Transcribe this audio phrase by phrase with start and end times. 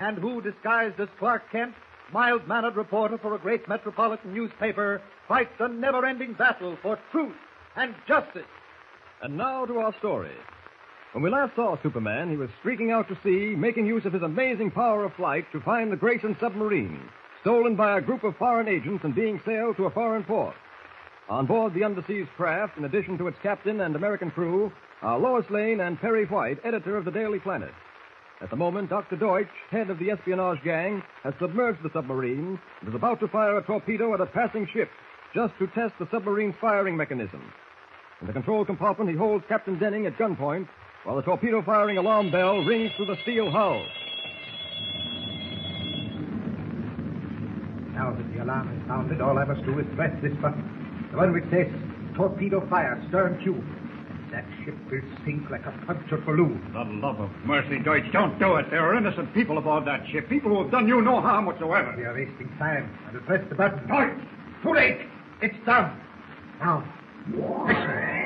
[0.00, 1.74] and who, disguised as Clark Kent,
[2.12, 7.36] mild-mannered reporter for a great metropolitan newspaper, fights a never-ending battle for truth
[7.76, 8.42] and justice.
[9.22, 10.32] And now to our story.
[11.12, 14.22] When we last saw Superman, he was streaking out to sea, making use of his
[14.22, 17.00] amazing power of flight to find the Grayson submarine,
[17.42, 20.54] stolen by a group of foreign agents and being sailed to a foreign port.
[21.28, 25.48] On board the underseas craft, in addition to its captain and American crew, are Lois
[25.50, 27.72] Lane and Perry White, editor of the Daily Planet.
[28.42, 29.16] At the moment, Dr.
[29.16, 33.58] Deutsch, head of the espionage gang, has submerged the submarine and is about to fire
[33.58, 34.88] a torpedo at a passing ship
[35.34, 37.42] just to test the submarine's firing mechanism.
[38.22, 40.68] In the control compartment, he holds Captain Denning at gunpoint
[41.04, 43.84] while the torpedo firing alarm bell rings through the steel hull.
[47.92, 51.08] Now that the alarm is sounded, all I must do is press this button.
[51.10, 51.68] The one which says
[52.16, 53.64] torpedo fire, stern tube.
[54.70, 56.70] Ship will sink like a punctured balloon.
[56.72, 58.70] The love of mercy, Deutsch, don't do it.
[58.70, 60.28] There are innocent people aboard that ship.
[60.28, 61.92] People who have done you no harm whatsoever.
[61.96, 62.88] We are wasting time.
[63.08, 63.88] I will press the button.
[63.88, 64.16] Deutsch!
[64.62, 65.00] Too late!
[65.42, 65.98] It's done.
[66.60, 66.84] Now,
[67.26, 68.20] listen.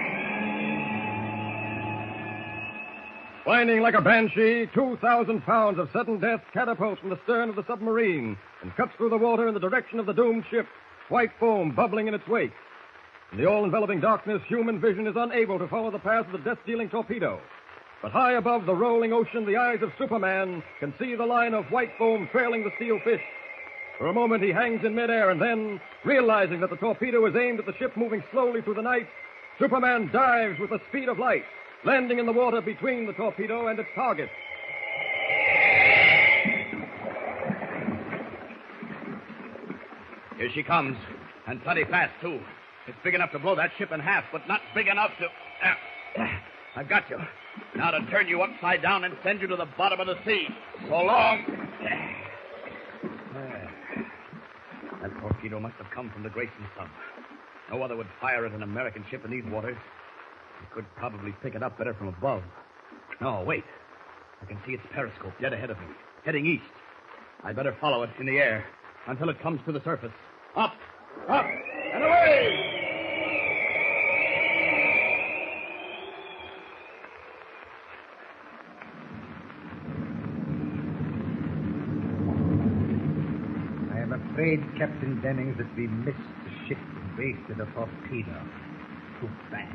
[3.47, 7.65] Whining like a banshee, 2,000 pounds of sudden death catapults from the stern of the
[7.67, 10.67] submarine and cuts through the water in the direction of the doomed ship,
[11.09, 12.53] white foam bubbling in its wake.
[13.34, 16.39] In the all enveloping darkness, human vision is unable to follow the path of the
[16.39, 17.41] death dealing torpedo.
[18.00, 21.65] But high above the rolling ocean, the eyes of Superman can see the line of
[21.73, 23.21] white foam trailing the steel fish.
[23.99, 27.59] For a moment, he hangs in midair, and then, realizing that the torpedo is aimed
[27.59, 29.09] at the ship moving slowly through the night,
[29.59, 31.43] Superman dives with the speed of light,
[31.84, 34.31] landing in the water between the torpedo and its target.
[40.37, 40.97] Here she comes,
[41.49, 42.39] and plenty fast, too.
[42.87, 45.27] It's big enough to blow that ship in half, but not big enough to.
[45.27, 46.27] Uh,
[46.77, 47.19] I've got you.
[47.77, 50.49] Now to turn you upside down and send you to the bottom of the sea.
[50.89, 51.44] So long.
[55.03, 56.89] That torpedo must have come from the Grayson sub.
[57.71, 59.77] No other would fire at an American ship in these waters.
[60.62, 62.43] You could probably pick it up better from above.
[63.21, 63.65] No, wait.
[64.41, 65.87] I can see its periscope dead ahead of me,
[66.25, 66.65] heading east.
[67.43, 68.65] I'd better follow it in the air
[69.06, 70.12] until it comes to the surface.
[70.56, 70.73] Up,
[71.28, 72.71] up, and away!
[83.93, 88.34] I am afraid, Captain Denning, that we missed the ship and wasted a torpedo.
[89.21, 89.71] Too bad.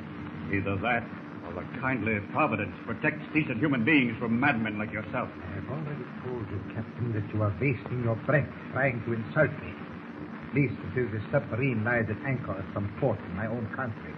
[0.52, 1.08] Either that
[1.47, 5.30] or the kindly providence protects decent human beings from madmen like yourself.
[5.31, 9.52] I have already told you, Captain, that you are wasting your breath trying to insult
[9.64, 9.72] me.
[9.72, 14.12] At least until the submarine lies at anchor at some port in my own country.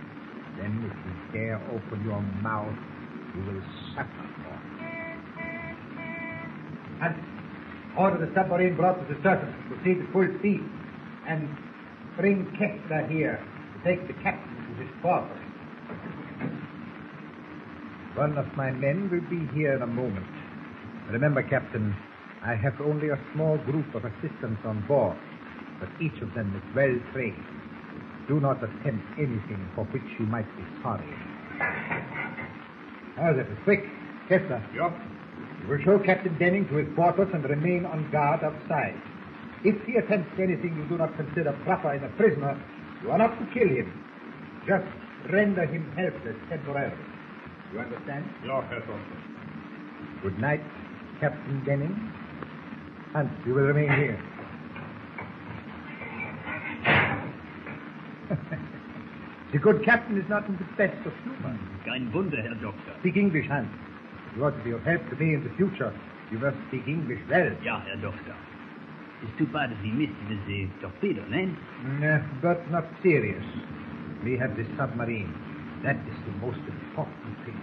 [0.57, 2.75] Then, if you dare open your mouth,
[3.37, 3.61] you will
[3.93, 4.91] suffer for it.
[7.01, 7.30] And
[7.97, 9.53] order the submarine brought to the surface.
[9.67, 10.63] Proceed at full speed.
[11.27, 11.47] And
[12.17, 13.39] bring Kessler here
[13.73, 15.37] to take the captain to his quarters.
[18.15, 20.27] One of my men will be here in a moment.
[21.09, 21.95] Remember, Captain,
[22.43, 25.17] I have only a small group of assistants on board,
[25.79, 27.43] but each of them is well trained.
[28.27, 31.07] Do not attempt anything for which you might be sorry.
[33.17, 33.85] Now, that is quick.
[34.27, 34.63] Kessler.
[34.73, 34.93] Yup.
[35.61, 38.99] You will show Captain Denning to his quarters and remain on guard outside.
[39.63, 42.59] If he attempts anything you do not consider proper in a prisoner,
[43.03, 43.93] you are not to kill him.
[44.67, 44.85] Just
[45.29, 46.97] render him helpless temporarily.
[47.73, 48.25] You understand?
[48.43, 48.81] Your Herr
[50.23, 50.61] Good night,
[51.19, 52.11] Captain Denning.
[53.13, 54.19] And you will remain here.
[59.51, 61.59] the good captain is not in the best of humor.
[61.85, 62.95] Kein Wunder, Herr Doktor.
[63.01, 63.69] Speak English, Hans.
[64.35, 65.93] You ought to be of help to me in the future
[66.31, 67.51] You must speak English well.
[67.61, 68.35] Ja, Herr Doktor.
[69.21, 71.53] It's too bad we missed with the torpedo, ne?
[71.83, 73.43] Mm, but not serious.
[74.23, 75.29] We have the submarine.
[75.83, 77.59] That is the most important thing.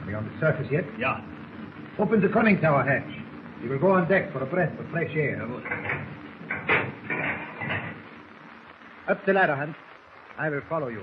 [0.00, 0.84] Are we on the surface yet?
[0.98, 1.20] Ja.
[1.98, 3.12] Open the conning tower hatch.
[3.62, 5.42] We will go on deck for a breath of fresh air.
[9.08, 9.76] Up the ladder, Hans.
[10.38, 11.02] I will follow you.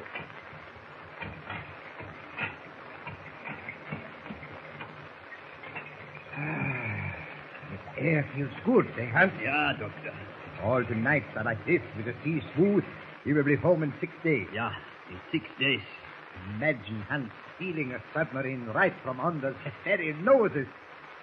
[7.99, 9.33] Air feels good, eh, Hans?
[9.43, 10.13] Ja, Doktor.
[10.63, 12.83] All the nights are like this, with the sea smooth.
[13.25, 14.47] We will be home in six days.
[14.53, 14.71] Ja,
[15.09, 15.81] in six days.
[16.55, 20.67] Imagine Hans stealing a submarine right from under the very noses.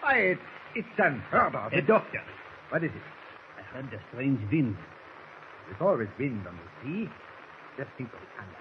[0.00, 0.40] Why, it's,
[0.74, 1.72] it's unheard of.
[1.72, 2.20] Herr doctor.
[2.70, 3.02] What is it?
[3.58, 4.76] I heard a strange wind.
[5.66, 7.10] There's always wind on the sea.
[7.76, 8.54] Just think of it, Hans.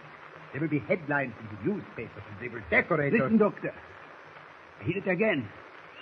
[0.53, 3.39] There will be headlines in the newspapers, and they will decorate Listen, us.
[3.39, 3.73] Doctor.
[4.79, 5.49] I hear it again.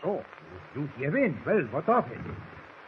[0.05, 0.23] Oh,
[0.75, 1.37] you hear in.
[1.45, 2.17] Well, what of it?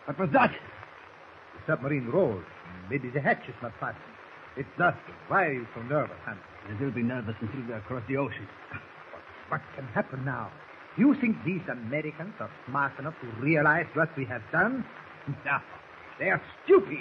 [0.05, 0.51] What was that?
[0.51, 2.43] The submarine rolls.
[2.89, 4.03] Maybe the hatch is not fastened.
[4.57, 4.99] It's nothing.
[5.27, 6.39] Why are you so nervous, Hans?
[6.69, 8.47] I will be nervous until we are across the ocean.
[9.49, 10.51] What can happen now?
[10.95, 14.85] Do you think these Americans are smart enough to realize what we have done?
[15.45, 15.57] No.
[16.19, 16.99] They are stupid.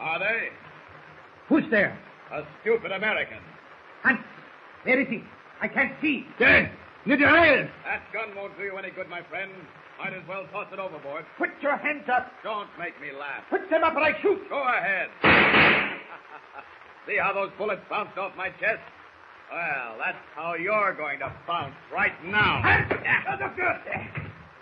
[0.00, 0.48] Are they?
[1.48, 1.98] Who's there?
[2.32, 3.38] A stupid American.
[4.02, 4.20] Hans,
[4.86, 5.22] there it is.
[5.60, 6.24] I can't see.
[6.38, 6.72] There!
[7.16, 7.68] Rail!
[7.84, 9.50] That gun won't do you any good, my friend.
[9.98, 11.24] Might as well toss it overboard.
[11.38, 12.30] Put your hands up.
[12.44, 13.42] Don't make me laugh.
[13.48, 14.38] Put them up or I shoot.
[14.48, 15.08] Go ahead.
[17.06, 18.84] See how those bullets bounced off my chest?
[19.50, 22.60] Well, that's how you're going to bounce right now.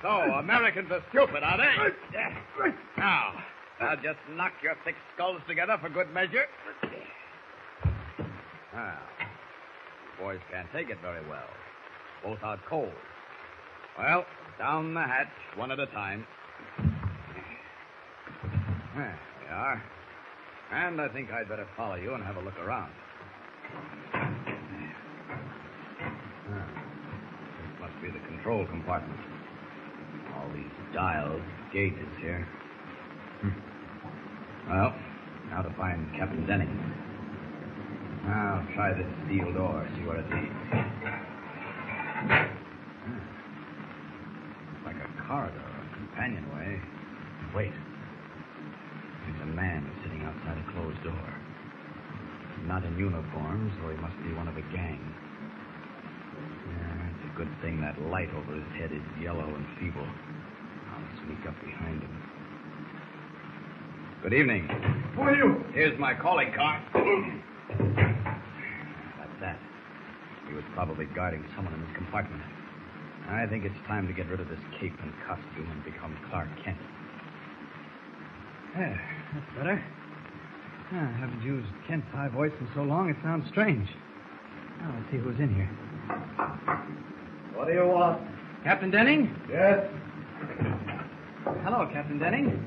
[0.02, 2.70] So, Americans are stupid, are they?
[2.96, 3.32] Now,
[3.81, 6.44] I'll just knock your thick skulls together for good measure.
[8.72, 11.48] Now, you boys can't take it very well.
[12.26, 12.90] Both out cold.
[13.96, 14.25] Well,
[14.58, 16.26] down the hatch, one at a time.
[18.96, 19.81] There we are.
[20.73, 22.90] And I think I'd better follow you and have a look around.
[27.62, 29.20] This must be the control compartment.
[30.34, 32.44] All these dials, gauges here.
[33.40, 33.50] Hmm.
[34.69, 34.94] Well,
[35.50, 36.76] now to find Captain Denning.
[38.26, 40.86] I'll try this steel door, see what it leads.
[44.85, 46.81] Like a corridor or a companionway.
[47.55, 47.73] Wait.
[49.27, 51.29] There's a man sitting outside a closed door.
[52.67, 55.13] Not in uniform, so he must be one of a gang.
[56.73, 60.09] Yeah, it's a good thing that light over his head is yellow and feeble.
[60.89, 62.23] I'll sneak up behind him.
[64.23, 64.69] Good evening.
[65.17, 65.65] Who are you?
[65.75, 66.83] Here's my calling card.
[70.56, 72.43] was probably guarding someone in this compartment.
[73.29, 76.49] I think it's time to get rid of this cape and costume and become Clark
[76.64, 76.79] Kent.
[78.75, 79.00] There,
[79.35, 79.85] that's better.
[80.93, 83.87] Ah, I haven't used Kent's high voice in so long it sounds strange.
[84.81, 85.69] Now let's see who's in here.
[87.55, 88.23] What do you want?
[88.64, 89.35] Captain Denning?
[89.50, 89.85] Yes.
[91.64, 92.64] Hello, Captain Denning.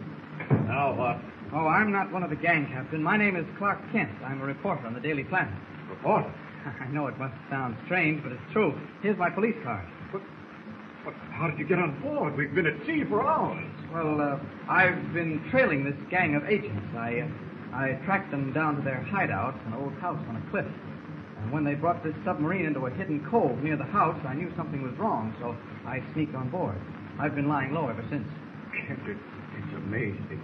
[0.67, 1.17] Now what?
[1.53, 3.01] Oh, I'm not one of the gang, Captain.
[3.01, 4.11] My name is Clark Kent.
[4.23, 5.53] I'm a reporter on the Daily Planet.
[5.89, 6.31] Reporter.
[6.79, 8.73] I know it must sound strange, but it's true.
[9.01, 9.85] Here's my police card.
[10.11, 12.35] but how did you get on board?
[12.35, 13.65] We've been at sea for hours.
[13.93, 16.85] Well, uh, I've been trailing this gang of agents.
[16.95, 20.65] I, uh, I tracked them down to their hideout, an old house on a cliff.
[21.41, 24.51] And when they brought this submarine into a hidden cove near the house, I knew
[24.57, 25.55] something was wrong, so
[25.87, 26.75] I sneaked on board.
[27.17, 28.27] I've been lying low ever since.
[28.73, 29.17] Kent, it,
[29.57, 30.41] it's amazing.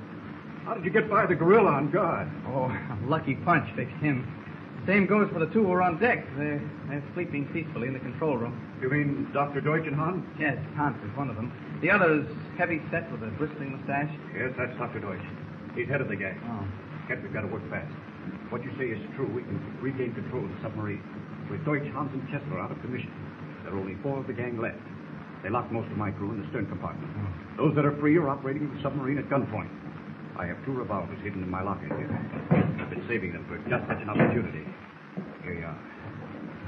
[0.63, 2.27] How did you get by the gorilla on guard?
[2.47, 4.25] Oh, a lucky punch fixed him.
[4.87, 6.23] Same goes for the two who are on deck.
[6.37, 8.53] They're, they're sleeping peacefully in the control room.
[8.81, 9.59] You mean Dr.
[9.59, 10.23] Deutsch and Hans?
[10.39, 11.51] Yes, Hans is one of them.
[11.81, 12.27] The other is
[12.57, 14.13] heavy set with a bristling mustache.
[14.37, 14.99] Yes, that's Dr.
[14.99, 15.25] Deutsch.
[15.73, 16.37] He's head of the gang.
[16.45, 16.61] Oh.
[17.07, 17.91] Kent, we've got to work fast.
[18.49, 19.25] What you say is true.
[19.25, 21.01] We can regain control of the submarine.
[21.49, 23.11] With Deutsch, Hans, and Kessler out of commission,
[23.63, 24.77] there are only four of the gang left.
[25.41, 27.09] They locked most of my crew in the stern compartment.
[27.17, 27.65] Oh.
[27.65, 29.69] Those that are free are operating the submarine at gunpoint.
[30.37, 32.71] I have two revolvers hidden in my locker here.
[33.07, 34.65] Saving them for just such an opportunity.
[35.43, 35.77] Here you are.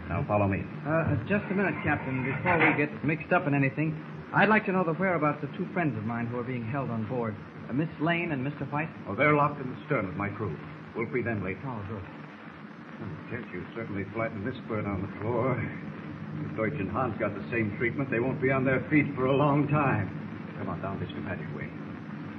[0.09, 0.63] Now follow me.
[0.85, 2.23] Uh, just a minute, Captain.
[2.23, 3.97] Before we get mixed up in anything,
[4.33, 6.89] I'd like to know the whereabouts of two friends of mine who are being held
[6.89, 7.35] on board.
[7.69, 8.69] Uh, Miss Lane and Mr.
[8.71, 8.89] White.
[9.09, 10.55] Oh, they're locked in the stern with my crew.
[10.95, 11.59] We'll free them later.
[11.65, 12.05] Oh, good.
[13.29, 15.57] Kent, you certainly flattened this bird on the floor.
[16.45, 19.25] If Deutsch and Hans got the same treatment, they won't be on their feet for
[19.25, 20.09] a long time.
[20.57, 21.69] Come on down this companionway.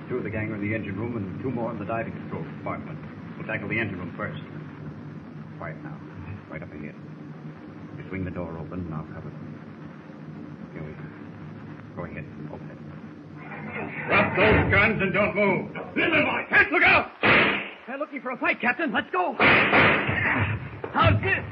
[0.08, 2.12] Two of the gang are in the engine room and two more in the diving
[2.12, 2.98] control compartment.
[3.38, 4.42] We'll tackle the engine room first.
[5.58, 5.96] Quiet now.
[6.50, 6.94] Right up ahead.
[7.96, 10.68] You swing the door open and I'll cover them.
[10.72, 11.04] Here we go.
[11.96, 12.24] Go ahead.
[12.52, 12.78] Open it.
[14.08, 15.70] Drop those guns and don't move.
[15.96, 16.46] Listen, boy.
[16.48, 17.10] Can't look out.
[17.86, 18.92] They're looking for a fight, Captain.
[18.92, 19.34] Let's go.
[19.38, 21.44] How's this?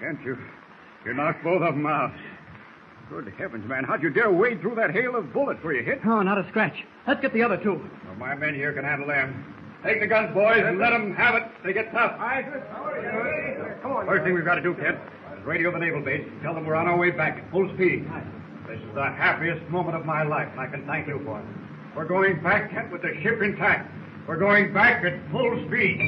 [0.00, 0.36] Can't you?
[1.04, 2.12] You knocked both of them out.
[3.10, 3.84] Good heavens, man.
[3.84, 5.62] How'd you dare wade through that hail of bullets?
[5.62, 6.00] Were you hit?
[6.06, 6.74] Oh, not a scratch.
[7.06, 7.74] Let's get the other two.
[8.06, 9.44] Well, my men here can handle them.
[9.84, 11.42] Take the guns, boys, and let them have it.
[11.62, 12.16] They get tough.
[13.82, 14.06] Come on.
[14.06, 14.96] First thing we've got to do, Kent,
[15.38, 16.26] is radio the naval base.
[16.26, 18.08] And tell them we're on our way back at full speed.
[18.66, 21.44] This is the happiest moment of my life, and I can thank you for it.
[21.94, 23.92] We're going back, Kent, with the ship intact.
[24.26, 26.00] We're going back at full speed.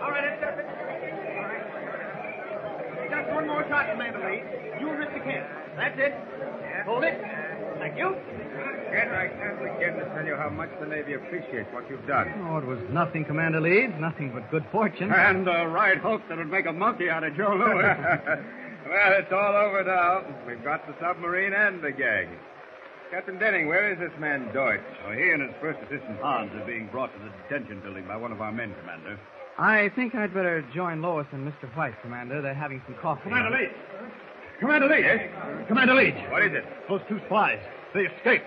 [0.00, 0.66] All right, that's it.
[1.36, 1.62] All right.
[3.10, 3.28] Just
[3.88, 4.80] one more shot, Commander Lee.
[4.80, 5.46] You and the Kent.
[5.76, 6.14] That's it.
[6.86, 7.20] Hold it.
[7.78, 8.16] Thank you.
[8.90, 12.32] Kent, I can't begin to tell you how much the Navy appreciates what you've done.
[12.48, 13.94] Oh, it was nothing, Commander Leeds.
[13.98, 15.12] Nothing but good fortune.
[15.12, 17.82] And the right hook that would make a monkey out of Joe Louis.
[18.88, 20.24] well, it's all over now.
[20.46, 22.28] We've got the submarine and the gang.
[23.10, 24.80] Captain Denning, where is this man Deutsch?
[25.06, 28.16] Oh, he and his first assistant Hans are being brought to the detention building by
[28.16, 29.18] one of our men, Commander.
[29.58, 31.74] I think I'd better join Lois and Mr.
[31.74, 32.42] White, Commander.
[32.42, 33.22] They're having some coffee.
[33.22, 33.70] Commander Leach!
[34.60, 35.04] Commander Leach!
[35.04, 35.66] Yes?
[35.68, 36.14] Commander Leach!
[36.30, 36.64] What is it?
[36.88, 37.58] Those two spies.
[37.94, 38.46] They escaped.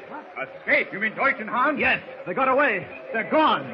[0.60, 0.94] Escape?
[0.94, 1.80] You mean Deutsch and Hans?
[1.80, 2.86] Yes, they got away.
[3.12, 3.66] They're gone.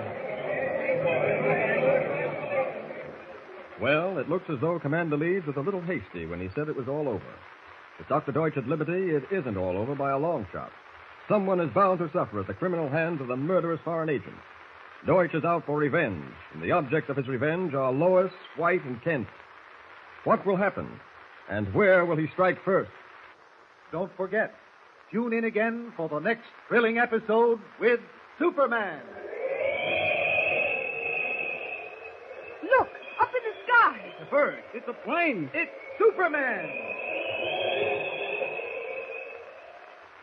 [3.82, 6.76] Well, it looks as though Commander Leeds was a little hasty when he said it
[6.76, 7.34] was all over.
[8.00, 8.32] With Dr.
[8.32, 10.72] Deutsch at liberty, it isn't all over by a long shot.
[11.28, 14.36] Someone is bound to suffer at the criminal hands of the murderous foreign agent.
[15.06, 19.02] Deutsch is out for revenge, and the object of his revenge are Lois, White, and
[19.04, 19.28] Kent.
[20.24, 20.90] What will happen?
[21.50, 22.90] And where will he strike first?
[23.92, 24.56] Don't forget,
[25.12, 28.00] tune in again for the next thrilling episode with
[28.40, 29.02] Superman.
[32.64, 32.90] Look,
[33.22, 34.14] up in the sky.
[34.22, 34.64] The bird.
[34.74, 35.52] It's a plane.
[35.54, 36.95] It's Superman.